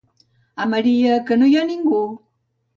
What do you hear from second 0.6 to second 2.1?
Ah, Maria, que no hi ha ningú?